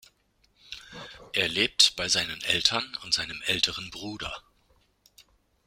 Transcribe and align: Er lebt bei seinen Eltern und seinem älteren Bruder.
Er 1.33 1.47
lebt 1.47 1.95
bei 1.95 2.09
seinen 2.09 2.41
Eltern 2.41 2.97
und 3.03 3.13
seinem 3.13 3.39
älteren 3.43 3.91
Bruder. 3.91 4.35